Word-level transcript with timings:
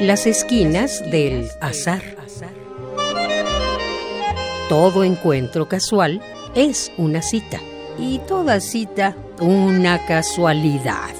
Las 0.00 0.26
esquinas 0.26 1.02
del 1.10 1.50
azar. 1.60 2.02
Todo 4.68 5.02
encuentro 5.02 5.68
casual 5.68 6.20
es 6.54 6.92
una 6.96 7.22
cita 7.22 7.58
y 7.98 8.18
toda 8.20 8.60
cita 8.60 9.16
una 9.40 10.06
casualidad. 10.06 11.10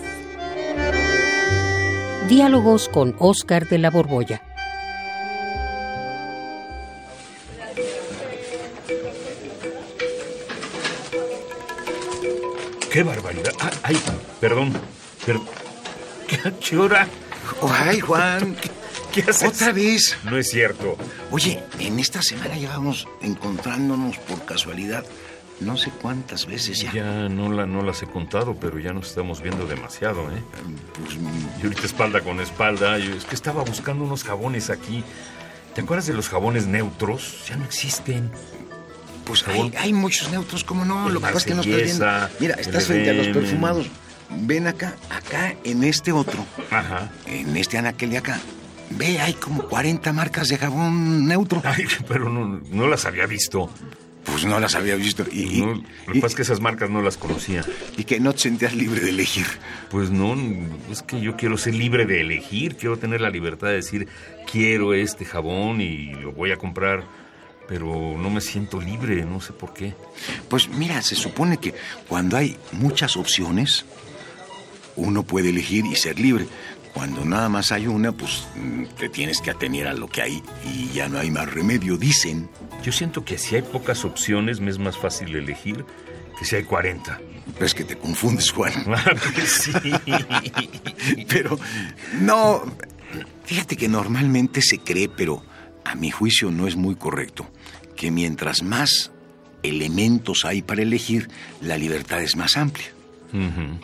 Diálogos 2.28 2.88
con 2.88 3.16
Oscar 3.18 3.68
de 3.68 3.78
la 3.78 3.90
Borbolla. 3.90 4.42
¡Qué 12.92 13.02
barbaridad! 13.02 13.52
Ah, 13.60 13.70
¡Ay! 13.82 13.96
Perdón. 14.40 14.72
¿qué, 16.60 16.76
hora? 16.76 17.06
Ay, 17.62 18.00
Juan. 18.00 18.56
¿Qué 18.56 18.70
haces? 19.26 19.48
¿Otra 19.48 19.72
vez? 19.72 20.16
No 20.24 20.36
es 20.36 20.50
cierto. 20.50 20.96
Oye, 21.30 21.62
en 21.78 21.98
esta 21.98 22.22
semana 22.22 22.56
llevamos 22.56 23.06
encontrándonos 23.20 24.16
por 24.18 24.44
casualidad 24.44 25.04
no 25.60 25.76
sé 25.76 25.90
cuántas 25.90 26.46
veces 26.46 26.80
ya. 26.80 26.92
Ya 26.92 27.28
no, 27.28 27.52
la, 27.52 27.66
no 27.66 27.82
las 27.82 28.02
he 28.02 28.06
contado, 28.06 28.54
pero 28.54 28.78
ya 28.78 28.92
nos 28.92 29.08
estamos 29.08 29.42
viendo 29.42 29.66
demasiado, 29.66 30.30
¿eh? 30.32 30.42
Pues, 30.94 31.16
Y 31.60 31.64
ahorita 31.64 31.82
espalda 31.84 32.20
con 32.20 32.40
espalda. 32.40 32.98
Yo, 32.98 33.14
es 33.14 33.24
que 33.24 33.34
estaba 33.34 33.64
buscando 33.64 34.04
unos 34.04 34.22
jabones 34.22 34.70
aquí. 34.70 35.02
¿Te 35.74 35.80
acuerdas 35.80 36.06
de 36.06 36.14
los 36.14 36.28
jabones 36.28 36.66
neutros? 36.66 37.44
Ya 37.48 37.56
no 37.56 37.64
existen. 37.64 38.30
pues 39.24 39.46
hay, 39.48 39.72
hay 39.78 39.92
muchos 39.92 40.30
neutros, 40.30 40.62
¿cómo 40.62 40.84
no? 40.84 41.08
El 41.08 41.14
Lo 41.14 41.20
que 41.20 41.26
pasa 41.26 41.38
es 41.38 41.44
que 41.44 41.54
no 41.54 41.62
estás 41.62 41.82
viendo. 41.82 42.06
Mira, 42.40 42.54
estás 42.54 42.86
frente 42.86 43.10
a 43.10 43.14
los 43.14 43.28
perfumados. 43.28 43.86
Ven 44.30 44.66
acá, 44.66 44.94
acá 45.10 45.54
en 45.64 45.82
este 45.84 46.12
otro, 46.12 46.44
Ajá. 46.70 47.10
en 47.26 47.56
este 47.56 47.78
anaquel 47.78 48.10
de 48.10 48.18
acá. 48.18 48.38
Ve, 48.90 49.20
hay 49.20 49.34
como 49.34 49.64
40 49.68 50.12
marcas 50.12 50.48
de 50.48 50.58
jabón 50.58 51.26
neutro. 51.26 51.60
Ay, 51.64 51.84
pero 52.06 52.28
no, 52.30 52.60
no 52.70 52.88
las 52.88 53.04
había 53.04 53.26
visto. 53.26 53.70
Pues 54.24 54.44
no 54.44 54.60
las 54.60 54.74
había 54.74 54.94
visto. 54.96 55.24
Y, 55.32 55.60
No, 55.62 55.74
lo 56.06 56.12
que 56.12 56.20
pasa 56.20 56.26
es 56.26 56.34
que 56.34 56.42
esas 56.42 56.60
marcas 56.60 56.90
no 56.90 57.00
las 57.00 57.16
conocía. 57.16 57.64
y 57.96 58.04
que 58.04 58.20
no 58.20 58.32
te 58.34 58.40
sentías 58.40 58.74
libre 58.74 59.00
de 59.00 59.10
elegir. 59.10 59.46
Pues 59.90 60.10
no, 60.10 60.36
es 60.90 61.02
que 61.02 61.20
yo 61.20 61.36
quiero 61.36 61.56
ser 61.56 61.74
libre 61.74 62.04
de 62.04 62.20
elegir, 62.20 62.76
quiero 62.76 62.98
tener 62.98 63.20
la 63.22 63.30
libertad 63.30 63.68
de 63.68 63.74
decir, 63.74 64.08
quiero 64.50 64.92
este 64.92 65.24
jabón 65.24 65.80
y 65.80 66.12
lo 66.14 66.32
voy 66.32 66.52
a 66.52 66.58
comprar, 66.58 67.04
pero 67.68 68.16
no 68.18 68.28
me 68.28 68.40
siento 68.42 68.80
libre, 68.82 69.24
no 69.24 69.40
sé 69.40 69.52
por 69.54 69.72
qué. 69.72 69.94
Pues 70.50 70.68
mira, 70.68 71.00
se 71.00 71.14
supone 71.14 71.56
que 71.56 71.74
cuando 72.06 72.36
hay 72.36 72.58
muchas 72.72 73.16
opciones, 73.16 73.86
uno 74.96 75.22
puede 75.22 75.50
elegir 75.50 75.86
y 75.86 75.96
ser 75.96 76.18
libre. 76.18 76.46
Cuando 76.94 77.24
nada 77.24 77.48
más 77.48 77.72
hay 77.72 77.86
una, 77.86 78.12
pues 78.12 78.46
mm, 78.56 78.84
te 78.98 79.08
tienes 79.08 79.40
que 79.40 79.50
atener 79.50 79.86
a 79.86 79.94
lo 79.94 80.08
que 80.08 80.22
hay 80.22 80.42
y 80.64 80.88
ya 80.88 81.08
no 81.08 81.18
hay 81.18 81.30
más 81.30 81.52
remedio, 81.52 81.96
dicen. 81.96 82.48
Yo 82.82 82.92
siento 82.92 83.24
que 83.24 83.38
si 83.38 83.56
hay 83.56 83.62
pocas 83.62 84.04
opciones 84.04 84.60
me 84.60 84.70
es 84.70 84.78
más 84.78 84.96
fácil 84.96 85.34
elegir 85.34 85.84
que 86.38 86.44
si 86.44 86.56
hay 86.56 86.64
40. 86.64 87.20
Es 87.60 87.74
que 87.74 87.84
te 87.84 87.96
confundes, 87.96 88.50
Juan. 88.50 88.72
Que 89.34 89.46
sí. 89.46 89.72
Pero 91.28 91.58
no, 92.20 92.62
fíjate 93.44 93.76
que 93.76 93.88
normalmente 93.88 94.62
se 94.62 94.78
cree, 94.78 95.08
pero 95.08 95.42
a 95.84 95.94
mi 95.94 96.10
juicio 96.10 96.50
no 96.50 96.66
es 96.66 96.76
muy 96.76 96.94
correcto, 96.94 97.46
que 97.96 98.10
mientras 98.10 98.62
más 98.62 99.10
elementos 99.62 100.44
hay 100.44 100.62
para 100.62 100.82
elegir, 100.82 101.28
la 101.60 101.76
libertad 101.76 102.20
es 102.22 102.36
más 102.36 102.56
amplia. 102.56 102.86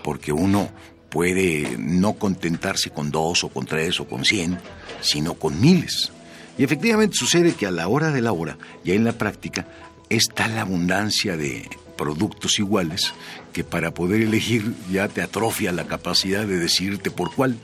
Porque 0.03 0.33
uno 0.33 0.71
puede 1.15 1.77
no 1.79 2.15
contentarse 2.15 2.91
con 2.91 3.13
dos 3.13 3.45
o 3.45 3.49
con 3.49 3.67
tres 3.67 4.01
o 4.01 4.05
con 4.09 4.25
cien, 4.25 4.59
sino 5.01 5.35
con 5.35 5.61
miles. 5.61 6.11
Y 6.59 6.65
efectivamente 6.65 7.17
sucede 7.17 7.55
que 7.55 7.67
a 7.67 7.71
la 7.71 7.87
hora 7.87 8.11
de 8.11 8.21
la 8.21 8.33
hora, 8.33 8.59
ya 8.83 8.95
en 8.95 9.05
la 9.05 9.13
práctica, 9.13 9.65
es 10.09 10.25
tal 10.35 10.57
la 10.57 10.63
abundancia 10.63 11.37
de 11.37 11.71
productos 11.97 12.59
iguales 12.59 13.15
que 13.53 13.63
para 13.63 13.95
poder 13.95 14.23
elegir 14.23 14.75
ya 14.91 15.07
te 15.07 15.23
atrofia 15.23 15.71
la 15.71 15.87
capacidad 15.87 16.45
de 16.45 16.59
decidirte 16.59 17.13
por 17.13 17.33
cuál. 17.33 17.59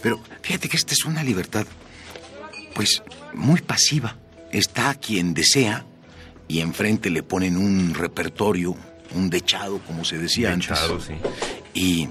Pero 0.00 0.20
fíjate 0.42 0.68
que 0.68 0.76
esta 0.76 0.94
es 0.94 1.04
una 1.04 1.24
libertad, 1.24 1.66
pues, 2.76 3.02
muy 3.34 3.60
pasiva. 3.60 4.18
Está 4.52 4.94
quien 4.94 5.34
desea 5.34 5.84
y 6.46 6.60
enfrente 6.60 7.10
le 7.10 7.24
ponen 7.24 7.56
un 7.56 7.92
repertorio, 7.92 8.76
un 9.16 9.30
dechado, 9.30 9.80
como 9.80 10.04
se 10.04 10.16
decía 10.16 10.54
Dechado, 10.54 10.94
antes. 10.94 11.08
sí. 11.08 11.14
Y 11.74 12.08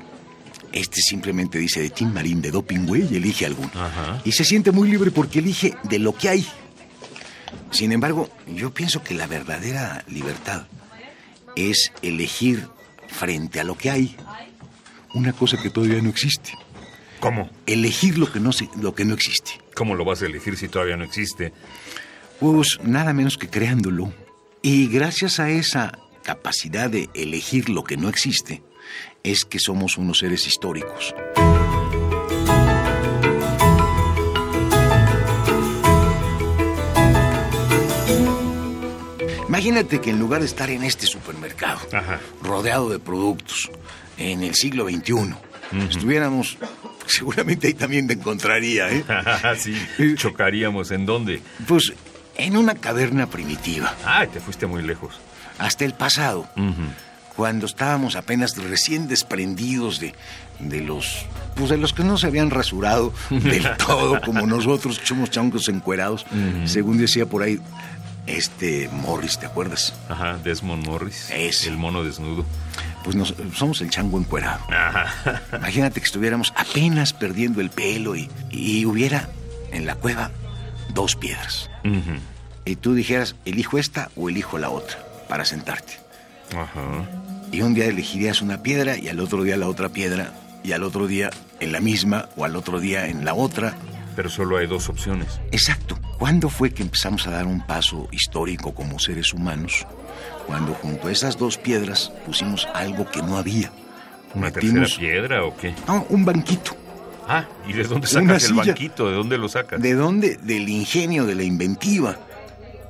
este 0.75 1.01
simplemente 1.01 1.57
dice 1.57 1.81
de 1.81 1.89
Tim 1.89 2.13
Marín, 2.13 2.41
de 2.41 2.51
Doping 2.51 2.87
Way, 2.87 3.07
y 3.11 3.15
elige 3.15 3.45
alguno. 3.45 3.71
Ajá. 3.73 4.21
Y 4.23 4.33
se 4.33 4.43
siente 4.43 4.71
muy 4.71 4.89
libre 4.89 5.09
porque 5.09 5.39
elige 5.39 5.73
de 5.83 5.97
lo 5.97 6.15
que 6.15 6.29
hay. 6.29 6.47
Sin 7.71 7.91
embargo, 7.91 8.29
yo 8.47 8.73
pienso 8.73 9.01
que 9.01 9.15
la 9.15 9.25
verdadera 9.25 10.03
libertad 10.07 10.67
es 11.55 11.91
elegir 12.01 12.67
frente 13.07 13.59
a 13.59 13.63
lo 13.63 13.77
que 13.77 13.89
hay 13.89 14.15
una 15.15 15.33
cosa 15.33 15.57
que 15.61 15.69
todavía 15.69 16.01
no 16.01 16.09
existe. 16.09 16.51
¿Cómo? 17.19 17.49
Elegir 17.65 18.17
lo 18.17 18.31
que 18.31 18.39
no, 18.39 18.51
lo 18.79 18.93
que 18.93 19.05
no 19.05 19.13
existe. 19.13 19.53
¿Cómo 19.73 19.95
lo 19.95 20.05
vas 20.05 20.21
a 20.21 20.25
elegir 20.25 20.57
si 20.57 20.67
todavía 20.67 20.97
no 20.97 21.05
existe? 21.05 21.53
Pues 22.39 22.79
nada 22.83 23.13
menos 23.13 23.37
que 23.37 23.49
creándolo. 23.49 24.13
Y 24.61 24.87
gracias 24.87 25.39
a 25.39 25.49
esa 25.49 25.97
capacidad 26.23 26.89
de 26.89 27.09
elegir 27.13 27.69
lo 27.69 27.83
que 27.83 27.97
no 27.97 28.09
existe, 28.09 28.61
es 29.23 29.45
que 29.45 29.59
somos 29.59 29.97
unos 29.97 30.19
seres 30.19 30.45
históricos. 30.47 31.13
Imagínate 39.47 40.01
que 40.01 40.09
en 40.09 40.19
lugar 40.19 40.41
de 40.41 40.47
estar 40.47 40.69
en 40.69 40.83
este 40.83 41.05
supermercado, 41.07 41.79
Ajá. 41.93 42.19
rodeado 42.43 42.89
de 42.89 42.99
productos, 42.99 43.69
en 44.17 44.43
el 44.43 44.55
siglo 44.55 44.85
XXI, 44.89 45.35
estuviéramos, 45.89 46.57
seguramente 47.05 47.67
ahí 47.67 47.73
también 47.73 48.07
te 48.07 48.13
encontraría, 48.13 48.89
¿eh? 48.91 49.03
sí, 49.57 49.75
chocaríamos. 50.15 50.91
¿En 50.91 51.05
dónde? 51.05 51.41
Pues 51.67 51.93
en 52.37 52.57
una 52.57 52.75
caverna 52.75 53.27
primitiva, 53.29 53.93
Ay, 54.03 54.27
te 54.27 54.39
fuiste 54.39 54.65
muy 54.65 54.81
lejos. 54.83 55.15
hasta 55.57 55.85
el 55.85 55.93
pasado. 55.93 56.49
Cuando 57.35 57.65
estábamos 57.65 58.15
apenas 58.15 58.55
recién 58.57 59.07
desprendidos 59.07 59.99
de, 59.99 60.13
de 60.59 60.81
los 60.81 61.25
pues 61.55 61.69
de 61.69 61.77
los 61.77 61.93
que 61.93 62.03
no 62.03 62.17
se 62.17 62.27
habían 62.27 62.49
rasurado 62.49 63.13
del 63.29 63.67
todo 63.77 64.19
como 64.21 64.45
nosotros 64.47 64.99
que 64.99 65.05
somos 65.07 65.29
chancos 65.29 65.67
encuerados 65.69 66.25
según 66.65 66.97
decía 66.97 67.25
por 67.25 67.43
ahí 67.43 67.59
este 68.27 68.89
Morris 68.91 69.37
te 69.37 69.45
acuerdas 69.45 69.93
Ajá, 70.09 70.37
Desmond 70.43 70.85
Morris. 70.85 71.29
Ese. 71.31 71.69
El 71.69 71.77
mono 71.77 72.03
desnudo. 72.03 72.43
pues 73.03 73.15
nos- 73.15 73.35
somos 73.55 73.81
el 73.81 73.89
chango 73.91 74.17
encuerado 74.19 74.61
Ajá. 74.69 75.41
imagínate 75.57 75.99
que 75.99 76.05
estuviéramos 76.05 76.51
apenas 76.55 77.13
perdiendo 77.13 77.61
el 77.61 77.69
pelo 77.69 78.15
y, 78.15 78.29
y 78.49 78.85
hubiera 78.85 79.29
en 79.71 79.85
la 79.85 79.95
cueva 79.95 80.31
dos 80.93 81.15
piedras 81.15 81.69
Ujú. 81.83 82.17
y 82.65 82.75
tú 82.77 82.95
dijeras 82.95 83.35
elijo 83.45 83.77
esta 83.77 84.09
o 84.15 84.29
elijo 84.29 84.57
la 84.57 84.69
otra 84.71 84.97
para 85.29 85.45
sentarte 85.45 85.99
Ajá. 86.53 87.09
Y 87.51 87.61
un 87.61 87.73
día 87.73 87.85
elegirías 87.85 88.41
una 88.41 88.61
piedra 88.61 88.97
y 88.97 89.07
al 89.07 89.19
otro 89.19 89.43
día 89.43 89.55
la 89.57 89.67
otra 89.67 89.89
piedra 89.89 90.31
y 90.63 90.71
al 90.73 90.83
otro 90.83 91.07
día 91.07 91.29
en 91.59 91.71
la 91.71 91.79
misma 91.79 92.27
o 92.35 92.43
al 92.45 92.55
otro 92.55 92.79
día 92.79 93.07
en 93.07 93.23
la 93.23 93.33
otra. 93.33 93.75
Pero 94.15 94.29
solo 94.29 94.57
hay 94.57 94.67
dos 94.67 94.89
opciones. 94.89 95.39
Exacto. 95.51 95.97
¿Cuándo 96.17 96.49
fue 96.49 96.71
que 96.71 96.81
empezamos 96.83 97.27
a 97.27 97.31
dar 97.31 97.45
un 97.45 97.65
paso 97.65 98.07
histórico 98.11 98.73
como 98.73 98.99
seres 98.99 99.33
humanos? 99.33 99.85
Cuando 100.47 100.73
junto 100.73 101.07
a 101.07 101.11
esas 101.11 101.37
dos 101.37 101.57
piedras 101.57 102.11
pusimos 102.25 102.67
algo 102.73 103.09
que 103.09 103.21
no 103.21 103.37
había. 103.37 103.71
¿Una 104.33 104.47
Metimos- 104.51 104.73
tercera 104.73 104.99
piedra 104.99 105.43
o 105.43 105.55
qué? 105.57 105.73
No, 105.87 106.05
un 106.09 106.23
banquito. 106.25 106.71
Ah, 107.27 107.45
¿y 107.67 107.73
de 107.73 107.83
dónde 107.83 108.07
sacas 108.07 108.43
el 108.45 108.53
banquito? 108.53 109.09
¿De 109.09 109.15
dónde 109.15 109.37
lo 109.37 109.49
sacas? 109.49 109.81
¿De 109.81 109.93
dónde? 109.95 110.37
Del 110.37 110.69
ingenio, 110.69 111.25
de 111.25 111.35
la 111.35 111.43
inventiva. 111.43 112.17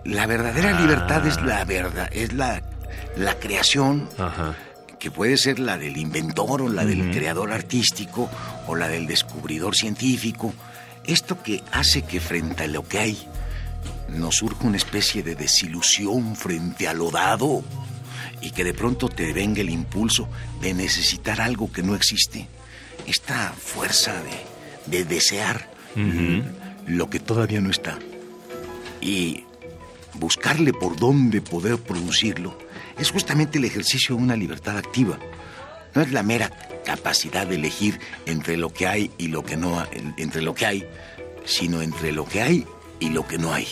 La 0.04 0.28
verdadera 0.28 0.78
Ah. 0.78 0.82
libertad 0.82 1.26
es 1.26 1.42
la 1.42 1.64
verdad, 1.66 2.10
es 2.12 2.34
la, 2.34 2.62
la 3.18 3.40
creación 3.40 4.10
Ajá. 4.18 4.56
que 5.00 5.12
puede 5.12 5.38
ser 5.38 5.60
la 5.60 5.78
del 5.78 5.98
inventor 5.98 6.62
o 6.62 6.70
la 6.70 6.86
del 6.86 7.12
creador 7.12 7.52
artístico 7.52 8.30
o 8.68 8.76
la 8.76 8.88
del 8.88 9.08
descubridor 9.08 9.76
científico. 9.76 10.54
Esto 11.06 11.42
que 11.42 11.64
hace 11.72 12.02
que 12.02 12.20
frente 12.20 12.64
a 12.64 12.68
lo 12.68 12.88
que 12.88 13.00
hay 13.00 13.28
nos 14.10 14.38
surja 14.38 14.66
una 14.68 14.78
especie 14.78 15.24
de 15.24 15.36
desilusión 15.36 16.36
frente 16.36 16.88
a 16.88 16.94
lo 16.94 17.12
dado 17.12 17.64
y 18.42 18.52
que 18.52 18.64
de 18.64 18.74
pronto 18.74 19.10
te 19.10 19.34
venga 19.34 19.62
el 19.62 19.70
impulso 19.70 20.28
de 20.62 20.74
necesitar 20.74 21.42
algo 21.42 21.72
que 21.72 21.84
no 21.84 21.96
existe. 21.96 22.48
Esta 23.08 23.54
fuerza 23.58 24.14
de, 24.88 24.98
de 24.98 25.06
desear 25.06 25.70
lo 26.88 27.10
que 27.10 27.20
todavía 27.20 27.62
no 27.62 27.70
está 27.70 27.98
y 29.02 29.44
buscarle 30.16 30.74
por 30.74 30.98
dónde 30.98 31.42
poder 31.42 31.78
producirlo 31.78 32.58
es 32.98 33.12
justamente 33.12 33.58
el 33.58 33.66
ejercicio 33.66 34.16
de 34.16 34.22
una 34.24 34.36
libertad 34.36 34.78
activa. 34.78 35.18
no 35.94 36.02
es 36.02 36.12
la 36.12 36.24
mera 36.24 36.50
capacidad 36.86 37.48
de 37.48 37.56
elegir 37.56 38.00
entre 38.26 38.58
lo 38.58 38.72
que 38.74 38.86
hay 38.88 39.12
y 39.18 39.28
lo 39.30 39.44
que 39.44 39.56
no 39.58 39.84
entre 40.18 40.42
lo 40.42 40.54
que 40.54 40.66
hay, 40.66 40.86
sino 41.46 41.82
entre 41.82 42.12
lo 42.12 42.26
que 42.26 42.42
hay 42.42 42.66
y 43.00 43.10
lo 43.10 43.26
que 43.28 43.38
no 43.38 43.54
hay. 43.54 43.68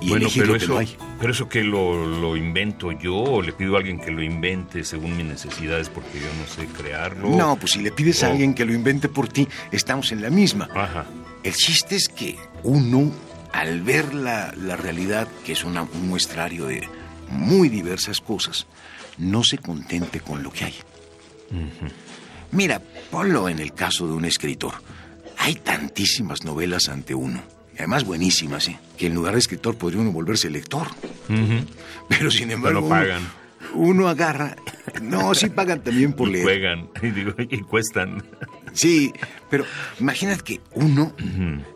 Y 0.00 0.10
bueno, 0.10 0.26
elegir 0.26 0.42
pero 0.44 0.52
lo 0.54 0.58
que 0.58 0.64
eso, 0.64 0.72
no 0.74 0.78
hay. 0.80 0.96
pero 1.20 1.32
eso 1.32 1.48
que 1.48 1.62
lo, 1.64 2.06
lo 2.06 2.36
invento 2.36 2.92
yo 2.92 3.16
o 3.16 3.42
le 3.42 3.52
pido 3.52 3.74
a 3.74 3.78
alguien 3.80 3.98
que 4.00 4.10
lo 4.12 4.22
invente 4.22 4.84
según 4.84 5.16
mis 5.16 5.26
necesidades 5.26 5.88
porque 5.88 6.20
yo 6.20 6.26
no 6.40 6.46
sé 6.46 6.66
crearlo. 6.72 7.28
No, 7.30 7.56
pues 7.56 7.72
si 7.72 7.80
le 7.82 7.90
pides 7.90 8.22
a 8.22 8.28
alguien 8.28 8.54
que 8.54 8.64
lo 8.64 8.72
invente 8.72 9.08
por 9.08 9.28
ti, 9.28 9.46
estamos 9.72 10.12
en 10.12 10.22
la 10.22 10.30
misma. 10.30 10.68
Ajá. 10.74 11.04
El 11.42 11.52
chiste 11.54 11.96
es 11.96 12.08
que 12.08 12.36
uno, 12.62 13.10
al 13.52 13.82
ver 13.82 14.14
la, 14.14 14.52
la 14.56 14.76
realidad, 14.76 15.26
que 15.44 15.52
es 15.52 15.64
una- 15.64 15.82
un 15.82 16.08
muestrario 16.08 16.66
de 16.66 16.88
muy 17.30 17.68
diversas 17.68 18.20
cosas, 18.20 18.66
no 19.18 19.42
se 19.44 19.58
contente 19.58 20.20
con 20.20 20.42
lo 20.42 20.50
que 20.52 20.64
hay. 20.66 20.74
Mira, 22.52 22.80
ponlo 23.10 23.48
en 23.48 23.58
el 23.58 23.72
caso 23.74 24.06
de 24.06 24.14
un 24.14 24.24
escritor. 24.24 24.74
Hay 25.38 25.54
tantísimas 25.54 26.44
novelas 26.44 26.88
ante 26.88 27.14
uno, 27.14 27.42
y 27.74 27.78
además 27.78 28.04
buenísimas, 28.04 28.68
¿eh? 28.68 28.78
que 28.96 29.06
en 29.06 29.14
lugar 29.14 29.34
de 29.34 29.40
escritor 29.40 29.76
podría 29.76 30.00
uno 30.00 30.12
volverse 30.12 30.50
lector. 30.50 30.86
Pero 32.08 32.30
sin 32.30 32.50
embargo, 32.50 32.88
pagan. 32.88 33.22
Uno, 33.74 34.08
agarra... 34.08 34.56
No, 35.02 35.34
sí 35.34 35.50
pagan 35.50 35.82
también 35.82 36.12
por 36.14 36.28
Y 36.28 36.32
leer. 36.32 36.44
juegan. 36.44 36.88
Y 37.02 37.10
digo, 37.10 37.34
y 37.38 37.58
cuestan. 37.60 38.24
Sí, 38.72 39.12
pero 39.50 39.64
imagínate 40.00 40.42
que 40.42 40.60
uno, 40.74 41.12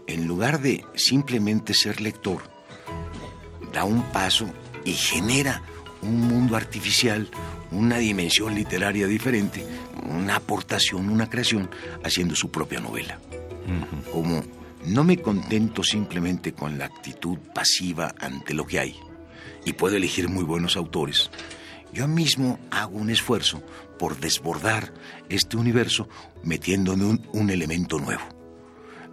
en 0.07 0.27
lugar 0.27 0.61
de 0.61 0.85
simplemente 0.95 1.75
ser 1.75 2.01
lector, 2.01 2.41
da 3.73 3.85
un 3.85 4.03
paso 4.13 4.47
y 4.84 4.93
genera 4.93 5.62
un 6.02 6.20
mundo 6.20 6.56
artificial, 6.56 7.29
una 7.70 7.99
dimensión 7.99 8.55
literaria 8.55 9.06
diferente, 9.06 9.64
una 10.08 10.37
aportación, 10.37 11.08
una 11.08 11.31
creación, 11.31 11.70
haciendo 12.05 12.34
su 12.34 12.50
propia 12.50 12.81
novela. 12.81 13.19
Como 14.12 14.43
no 14.87 15.05
me 15.05 15.19
contento 15.19 15.84
simplemente 15.84 16.52
con 16.52 16.79
la 16.79 16.87
actitud 16.87 17.38
pasiva 17.55 18.14
ante 18.19 18.55
lo 18.55 18.67
que 18.67 18.81
hay, 18.81 18.96
y 19.64 19.75
puedo 19.75 19.96
elegir 19.96 20.29
muy 20.29 20.43
buenos 20.43 20.76
autores, 20.76 21.31
yo 21.93 22.08
mismo 22.08 22.58
hago 22.70 22.96
un 22.96 23.11
esfuerzo 23.11 23.62
por 23.99 24.19
desbordar 24.19 24.93
este 25.29 25.56
universo 25.56 26.08
metiéndome 26.43 27.05
un, 27.05 27.29
un 27.32 27.50
elemento 27.50 27.99
nuevo. 27.99 28.23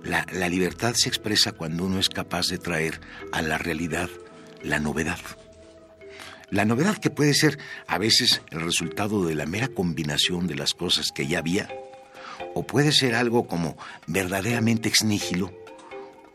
La, 0.04 0.26
la 0.32 0.48
libertad 0.48 0.94
se 0.96 1.10
expresa 1.10 1.52
cuando 1.52 1.86
uno 1.86 2.00
es 2.00 2.10
capaz 2.10 2.48
de 2.48 2.58
traer 2.58 3.02
a 3.32 3.42
la 3.42 3.58
realidad 3.58 4.10
la 4.64 4.80
novedad. 4.80 5.20
La 6.52 6.66
novedad 6.66 6.98
que 6.98 7.10
puede 7.10 7.34
ser 7.34 7.60
a 7.88 7.98
veces 7.98 8.42
el 8.52 8.62
resultado 8.62 9.26
de 9.26 9.36
la 9.36 9.46
mera 9.46 9.68
combinación 9.68 10.48
de 10.48 10.56
las 10.56 10.74
cosas 10.74 11.12
que 11.12 11.28
ya 11.28 11.40
había, 11.40 11.70
o 12.56 12.66
puede 12.66 12.92
ser 12.92 13.16
algo 13.16 13.48
como 13.48 13.78
verdaderamente 14.08 14.90
ex 14.90 15.04
nihilo, 15.04 15.54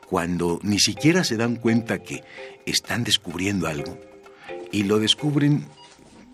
cuando 0.09 0.61
ni 0.63 0.79
siquiera 0.79 1.25
se 1.25 1.37
dan 1.37 1.57
cuenta 1.57 2.03
que 2.03 2.23
están 2.67 3.03
descubriendo 3.03 3.67
algo 3.67 3.99
y 4.71 4.85
lo 4.85 4.99
descubren 4.99 5.67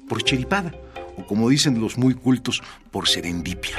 por 0.08 0.22
chiripada, 0.24 0.74
o 1.16 1.26
como 1.26 1.48
dicen 1.48 1.80
los 1.80 1.96
muy 1.96 2.14
cultos, 2.14 2.62
por 2.90 3.08
serendipia. 3.08 3.76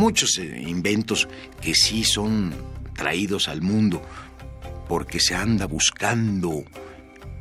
Muchos 0.00 0.38
eh, 0.38 0.64
inventos 0.66 1.28
que 1.60 1.74
sí 1.74 2.04
son 2.04 2.54
traídos 2.96 3.48
al 3.48 3.60
mundo 3.60 4.00
porque 4.88 5.20
se 5.20 5.34
anda 5.34 5.66
buscando 5.66 6.64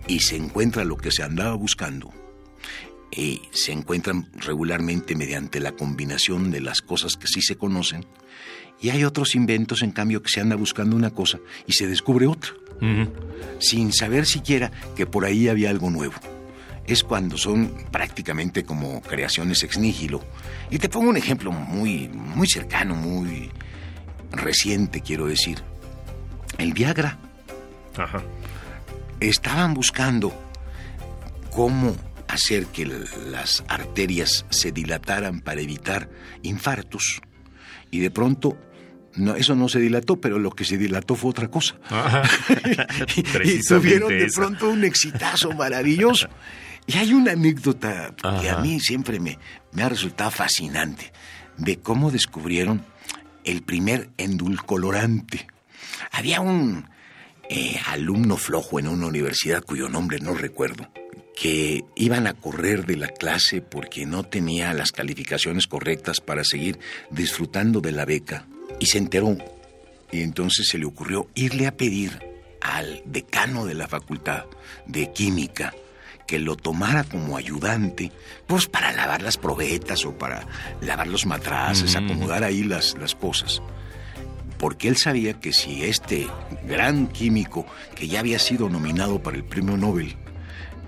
y 0.08 0.20
se 0.20 0.36
encuentra 0.36 0.84
lo 0.84 0.98
que 0.98 1.10
se 1.10 1.24
andaba 1.24 1.56
buscando. 1.56 2.14
Y 3.12 3.42
se 3.52 3.72
encuentran 3.72 4.30
regularmente 4.34 5.16
mediante 5.16 5.62
la 5.62 5.72
combinación 5.72 6.52
de 6.52 6.60
las 6.60 6.82
cosas 6.82 7.16
que 7.16 7.28
sí 7.28 7.42
se 7.42 7.56
conocen. 7.56 8.06
Y 8.82 8.90
hay 8.90 9.06
otros 9.06 9.36
inventos, 9.36 9.82
en 9.82 9.92
cambio, 9.92 10.22
que 10.22 10.30
se 10.30 10.42
anda 10.42 10.58
buscando 10.58 10.98
una 10.98 11.12
cosa 11.12 11.40
y 11.66 11.74
se 11.74 11.88
descubre 11.88 12.28
otra, 12.28 12.52
sin 13.60 13.94
saber 13.94 14.26
siquiera 14.26 14.72
que 14.96 15.06
por 15.06 15.26
ahí 15.26 15.48
había 15.48 15.70
algo 15.70 15.90
nuevo. 15.90 16.16
Es 16.90 17.04
cuando 17.04 17.38
son 17.38 17.72
prácticamente 17.92 18.64
como 18.64 19.00
creaciones 19.02 19.62
ex 19.62 19.78
nihilo. 19.78 20.24
Y 20.72 20.80
te 20.80 20.90
pongo 20.90 21.12
un 21.12 21.18
ejemplo 21.18 21.52
muy, 21.52 22.10
muy 22.10 22.48
cercano, 22.48 22.96
muy 22.96 23.52
reciente, 24.32 25.02
quiero 25.02 25.28
decir. 25.28 25.60
El 26.58 26.74
Viagra. 26.74 27.20
Ajá. 27.96 28.24
Estaban 29.20 29.76
buscando 29.76 30.34
cómo 31.52 31.96
hacer 32.28 32.66
que 32.66 32.88
las 33.30 33.64
arterias 33.68 34.48
se 34.50 34.72
dilataran 34.72 35.42
para 35.42 35.62
evitar 35.62 36.10
infartos. 36.42 37.22
Y 37.92 38.00
de 38.00 38.10
pronto, 38.10 38.58
no, 39.16 39.36
eso 39.36 39.54
no 39.56 39.70
se 39.70 39.80
dilató, 39.80 40.20
pero 40.20 40.40
lo 40.40 40.50
que 40.50 40.66
se 40.66 40.80
dilató 40.80 41.14
fue 41.14 41.30
otra 41.30 41.50
cosa. 41.50 41.76
Y 43.44 43.62
tuvieron 43.62 44.10
de 44.10 44.26
esa. 44.26 44.42
pronto 44.42 44.70
un 44.70 44.84
exitazo 44.84 45.52
maravilloso. 45.52 46.30
Y 46.90 46.98
hay 46.98 47.14
una 47.14 47.34
anécdota 47.34 48.16
que 48.42 48.50
a 48.50 48.58
mí 48.58 48.80
siempre 48.80 49.20
me, 49.20 49.38
me 49.74 49.84
ha 49.84 49.90
resultado 49.90 50.32
fascinante 50.32 51.14
de 51.56 51.78
cómo 51.78 52.10
descubrieron 52.10 52.84
el 53.44 53.62
primer 53.62 54.10
endulcolorante. 54.18 55.46
Había 56.12 56.42
un 56.42 56.90
eh, 57.48 57.80
alumno 57.86 58.38
flojo 58.38 58.80
en 58.80 58.88
una 58.88 59.06
universidad 59.06 59.64
cuyo 59.64 59.88
nombre 59.88 60.18
no 60.18 60.34
recuerdo, 60.34 60.90
que 61.40 61.86
iban 61.96 62.26
a 62.26 62.34
correr 62.34 62.88
de 62.88 62.98
la 62.98 63.10
clase 63.10 63.62
porque 63.62 64.08
no 64.08 64.24
tenía 64.24 64.74
las 64.74 64.92
calificaciones 64.92 65.68
correctas 65.68 66.22
para 66.22 66.44
seguir 66.44 66.80
disfrutando 67.12 67.82
de 67.82 67.92
la 67.92 68.06
beca 68.06 68.48
y 68.80 68.88
se 68.88 68.98
enteró 68.98 69.38
y 70.12 70.24
entonces 70.24 70.68
se 70.68 70.80
le 70.80 70.86
ocurrió 70.86 71.28
irle 71.36 71.68
a 71.68 71.78
pedir 71.78 72.20
al 72.62 73.04
decano 73.06 73.68
de 73.68 73.76
la 73.76 73.88
facultad 73.88 74.46
de 74.88 75.14
química 75.14 75.72
que 76.30 76.38
lo 76.38 76.56
tomara 76.56 77.04
como 77.06 77.38
ayudante, 77.38 78.12
pues 78.46 78.68
para 78.68 78.92
lavar 78.92 79.24
las 79.24 79.38
probetas 79.38 80.06
o 80.06 80.16
para 80.16 80.46
lavar 80.80 81.08
los 81.08 81.26
matraces, 81.26 81.96
acomodar 81.96 82.44
ahí 82.44 82.64
las, 82.64 82.96
las 83.00 83.16
cosas. 83.16 83.64
Porque 84.60 84.90
él 84.90 84.96
sabía 84.96 85.34
que 85.40 85.54
si 85.54 85.84
este 85.84 86.28
gran 86.68 87.08
químico, 87.08 87.66
que 87.96 88.08
ya 88.08 88.20
había 88.20 88.38
sido 88.38 88.70
nominado 88.70 89.24
para 89.24 89.38
el 89.38 89.44
premio 89.44 89.76
Nobel, 89.76 90.18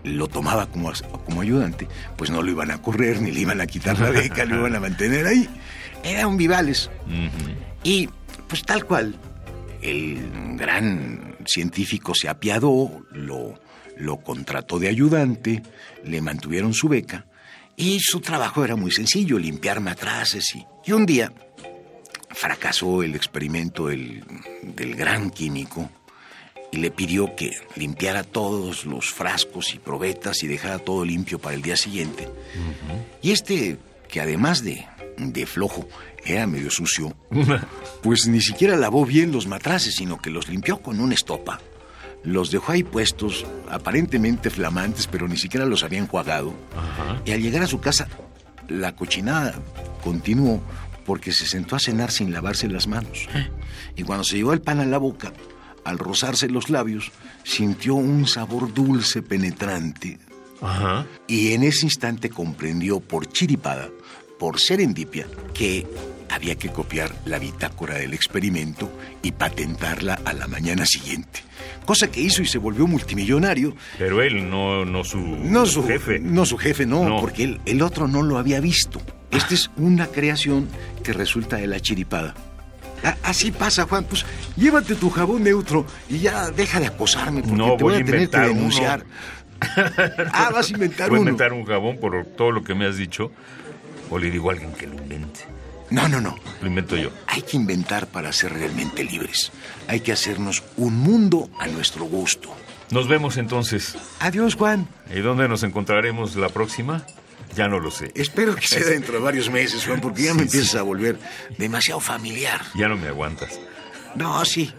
lo 0.03 0.27
tomaba 0.27 0.67
como, 0.67 0.91
como 1.25 1.41
ayudante, 1.41 1.87
pues 2.17 2.29
no 2.29 2.43
lo 2.43 2.51
iban 2.51 2.69
a 2.69 2.79
correr, 2.79 3.19
ni 3.19 3.31
le 3.31 3.39
iban 3.39 3.61
a 3.61 3.65
quitar 3.65 3.97
la 3.97 4.11
beca, 4.11 4.45
lo 4.45 4.57
iban 4.57 4.75
a 4.75 4.79
mantener 4.79 5.25
ahí. 5.25 5.49
Era 6.03 6.27
un 6.27 6.37
Vivales. 6.37 6.91
Y 7.83 8.09
pues 8.47 8.61
tal 8.61 8.85
cual, 8.85 9.15
el 9.81 10.19
gran 10.59 11.35
científico 11.47 12.13
se 12.13 12.29
apiadó, 12.29 13.01
lo, 13.11 13.59
lo 14.01 14.17
contrató 14.17 14.79
de 14.79 14.89
ayudante, 14.89 15.63
le 16.03 16.21
mantuvieron 16.21 16.73
su 16.73 16.89
beca 16.89 17.25
y 17.75 17.99
su 17.99 18.19
trabajo 18.19 18.63
era 18.63 18.75
muy 18.75 18.91
sencillo, 18.91 19.37
limpiar 19.39 19.79
matraces 19.79 20.55
y, 20.55 20.65
y 20.85 20.91
un 20.91 21.05
día 21.05 21.31
fracasó 22.29 23.03
el 23.03 23.15
experimento 23.15 23.87
del, 23.87 24.23
del 24.63 24.95
gran 24.95 25.29
químico 25.29 25.89
y 26.71 26.77
le 26.77 26.91
pidió 26.91 27.35
que 27.35 27.51
limpiara 27.75 28.23
todos 28.23 28.85
los 28.85 29.09
frascos 29.11 29.73
y 29.73 29.79
probetas 29.79 30.43
y 30.43 30.47
dejara 30.47 30.79
todo 30.79 31.03
limpio 31.03 31.39
para 31.39 31.55
el 31.55 31.61
día 31.61 31.75
siguiente. 31.75 32.29
Y 33.21 33.31
este, 33.31 33.77
que 34.07 34.21
además 34.21 34.63
de, 34.63 34.85
de 35.17 35.45
flojo, 35.45 35.87
era 36.23 36.47
medio 36.47 36.69
sucio, 36.69 37.13
pues 38.03 38.27
ni 38.27 38.39
siquiera 38.41 38.77
lavó 38.77 39.05
bien 39.05 39.31
los 39.31 39.47
matraces, 39.47 39.95
sino 39.95 40.17
que 40.21 40.29
los 40.29 40.47
limpió 40.47 40.81
con 40.81 40.99
una 41.01 41.13
estopa. 41.13 41.59
Los 42.23 42.51
dejó 42.51 42.73
ahí 42.73 42.83
puestos, 42.83 43.45
aparentemente 43.69 44.49
flamantes, 44.49 45.07
pero 45.07 45.27
ni 45.27 45.37
siquiera 45.37 45.65
los 45.65 45.83
había 45.83 45.99
enjuagado. 45.99 46.53
Ajá. 46.77 47.21
Y 47.25 47.31
al 47.31 47.41
llegar 47.41 47.63
a 47.63 47.67
su 47.67 47.79
casa, 47.79 48.07
la 48.67 48.95
cochinada 48.95 49.55
continuó 50.03 50.61
porque 51.05 51.31
se 51.31 51.45
sentó 51.45 51.75
a 51.75 51.79
cenar 51.79 52.11
sin 52.11 52.31
lavarse 52.31 52.67
las 52.67 52.87
manos. 52.87 53.27
Y 53.95 54.03
cuando 54.03 54.23
se 54.23 54.37
llevó 54.37 54.53
el 54.53 54.61
pan 54.61 54.79
a 54.79 54.85
la 54.85 54.97
boca, 54.97 55.33
al 55.83 55.97
rozarse 55.97 56.47
los 56.47 56.69
labios, 56.69 57.11
sintió 57.43 57.95
un 57.95 58.27
sabor 58.27 58.73
dulce 58.73 59.21
penetrante. 59.21 60.19
Ajá. 60.61 61.07
Y 61.27 61.53
en 61.53 61.63
ese 61.63 61.87
instante 61.87 62.29
comprendió 62.29 62.99
por 62.99 63.27
chiripada, 63.27 63.89
por 64.37 64.59
serendipia, 64.59 65.27
que 65.53 65.87
había 66.31 66.55
que 66.55 66.69
copiar 66.69 67.11
la 67.25 67.39
bitácora 67.39 67.95
del 67.95 68.13
experimento 68.13 68.91
y 69.21 69.33
patentarla 69.33 70.19
a 70.25 70.33
la 70.33 70.47
mañana 70.47 70.85
siguiente. 70.85 71.41
Cosa 71.85 72.09
que 72.09 72.21
hizo 72.21 72.41
y 72.41 72.45
se 72.45 72.57
volvió 72.57 72.87
multimillonario. 72.87 73.75
Pero 73.97 74.21
él, 74.21 74.49
no, 74.49 74.85
no 74.85 75.03
su, 75.03 75.19
No 75.19 75.65
su 75.65 75.85
jefe. 75.85 76.19
No 76.19 76.45
su 76.45 76.57
jefe, 76.57 76.85
no, 76.85 77.07
No. 77.07 77.19
porque 77.19 77.43
el, 77.43 77.61
el 77.65 77.81
otro 77.81 78.07
no 78.07 78.23
lo 78.23 78.37
había 78.37 78.59
visto. 78.59 79.01
Esta 79.31 79.53
es 79.53 79.71
una 79.77 80.07
creación 80.07 80.67
que 81.03 81.13
resulta 81.13 81.57
de 81.57 81.67
la 81.67 81.79
chiripada. 81.79 82.33
así 83.23 83.51
pasa, 83.51 83.85
Juan. 83.85 84.05
Pues 84.05 84.25
llévate 84.55 84.95
tu 84.95 85.09
jabón 85.09 85.43
neutro 85.43 85.85
y 86.09 86.19
ya 86.19 86.49
deja 86.51 86.79
de 86.79 86.87
acosarme 86.87 87.41
porque 87.41 87.57
no, 87.57 87.75
te 87.75 87.83
voy, 87.83 87.95
a, 87.95 88.05
tener 88.05 88.29
que 88.29 88.37
denunciar. 88.37 89.05
ah, 90.33 90.49
vas 90.53 90.69
a 90.69 90.73
inventar 90.73 91.09
voy 91.09 91.19
uno. 91.19 91.31
Voy 91.31 91.41
a 91.41 91.45
inventar 91.45 91.53
un 91.53 91.65
jabón 91.65 91.97
por 91.97 92.25
todo 92.25 92.51
lo 92.51 92.63
que 92.63 92.73
me 92.73 92.85
has 92.85 92.97
dicho. 92.97 93.31
O 94.09 94.17
le 94.17 94.29
digo 94.29 94.49
a 94.49 94.53
alguien 94.53 94.73
que 94.73 94.87
lo 94.87 94.95
invente. 94.95 95.41
No, 95.91 96.07
no, 96.07 96.21
no. 96.21 96.37
Lo 96.61 96.67
invento 96.67 96.95
yo. 96.95 97.11
Hay 97.27 97.41
que 97.41 97.57
inventar 97.57 98.07
para 98.07 98.31
ser 98.31 98.53
realmente 98.53 99.03
libres. 99.03 99.51
Hay 99.87 99.99
que 99.99 100.11
hacernos 100.13 100.63
un 100.77 100.95
mundo 100.95 101.49
a 101.59 101.67
nuestro 101.67 102.05
gusto. 102.05 102.55
Nos 102.91 103.07
vemos 103.07 103.37
entonces. 103.37 103.95
Adiós, 104.19 104.55
Juan. 104.55 104.87
¿Y 105.13 105.19
dónde 105.19 105.47
nos 105.47 105.63
encontraremos 105.63 106.35
la 106.35 106.49
próxima? 106.49 107.05
Ya 107.55 107.67
no 107.67 107.79
lo 107.79 107.91
sé. 107.91 108.11
Espero 108.15 108.55
que 108.55 108.67
sea 108.67 108.85
dentro 108.85 109.15
de 109.15 109.19
varios 109.19 109.49
meses, 109.49 109.85
Juan, 109.85 109.99
porque 109.99 110.23
ya 110.23 110.33
me 110.33 110.43
empiezas 110.43 110.75
a 110.75 110.81
volver 110.83 111.19
demasiado 111.57 111.99
familiar. 111.99 112.61
Ya 112.75 112.87
no 112.87 112.95
me 112.95 113.09
aguantas. 113.09 113.59
No, 114.15 114.43
sí. 114.45 114.71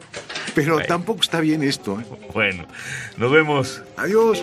Pero 0.54 0.80
tampoco 0.80 1.22
está 1.22 1.40
bien 1.40 1.62
esto. 1.62 2.00
¿eh? 2.00 2.04
Bueno, 2.32 2.66
nos 3.16 3.30
vemos. 3.30 3.82
Adiós. 3.96 4.42